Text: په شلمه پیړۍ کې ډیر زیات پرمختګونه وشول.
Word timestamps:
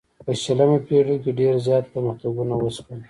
په 0.25 0.31
شلمه 0.43 0.77
پیړۍ 0.87 1.17
کې 1.23 1.31
ډیر 1.39 1.53
زیات 1.65 1.85
پرمختګونه 1.93 2.53
وشول. 2.57 2.97